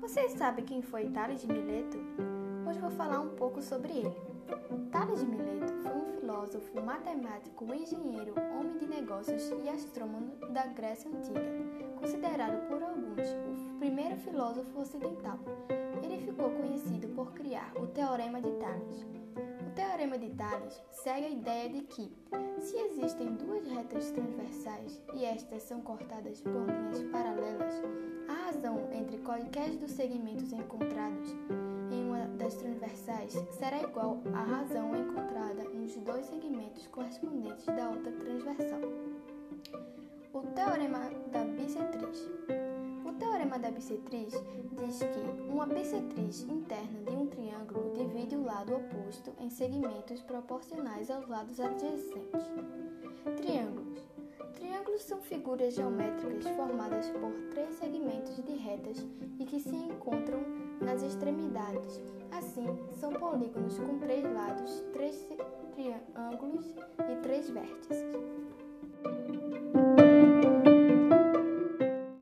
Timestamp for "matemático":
6.80-7.74